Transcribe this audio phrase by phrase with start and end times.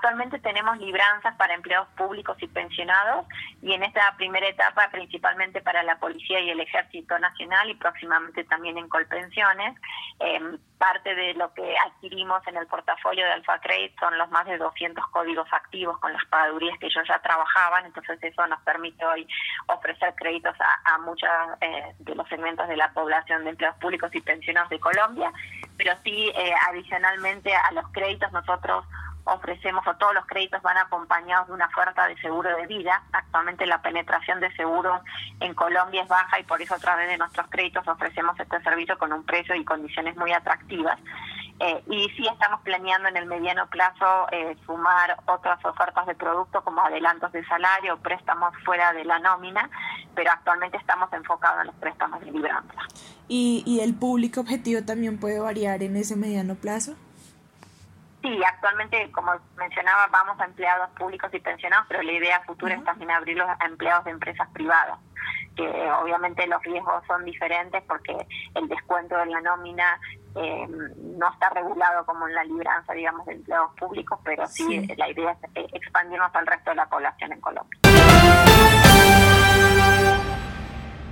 [0.00, 3.26] actualmente tenemos libranzas para empleados públicos y pensionados
[3.60, 8.44] y en esta primera etapa principalmente para la Policía y el Ejército Nacional y próximamente
[8.44, 9.78] también en Colpensiones.
[10.18, 13.60] Em, parte de lo que adquirimos en el portafolio de Alfa
[13.98, 18.18] son los más de 200 códigos activos con las pagadurías que ellos ya trabajaban, entonces
[18.22, 19.28] eso nos permite hoy
[19.66, 21.28] ofrecer créditos a, a muchos
[21.60, 25.30] eh, de los segmentos de la población de empleados públicos y pensionados de Colombia,
[25.76, 28.86] pero sí eh, adicionalmente a los créditos nosotros
[29.30, 33.02] ofrecemos o todos los créditos van acompañados de una oferta de seguro de vida.
[33.12, 35.00] Actualmente la penetración de seguros
[35.40, 38.98] en Colombia es baja y por eso a través de nuestros créditos ofrecemos este servicio
[38.98, 40.98] con un precio y condiciones muy atractivas.
[41.62, 46.64] Eh, y sí estamos planeando en el mediano plazo eh, sumar otras ofertas de producto
[46.64, 49.68] como adelantos de salario préstamos fuera de la nómina,
[50.14, 52.74] pero actualmente estamos enfocados en los préstamos de libranza.
[53.28, 56.96] ¿Y, ¿Y el público objetivo también puede variar en ese mediano plazo?
[58.22, 62.84] Sí, actualmente, como mencionaba, vamos a empleados públicos y pensionados, pero la idea futura es
[62.84, 64.98] también abrirlos a empleados de empresas privadas,
[65.56, 65.66] que
[66.02, 68.14] obviamente los riesgos son diferentes porque
[68.54, 69.98] el descuento de la nómina
[70.36, 75.08] eh, no está regulado como en la libranza, digamos, de empleados públicos, pero sí, la
[75.08, 77.79] idea es eh, expandirnos al resto de la población en Colombia.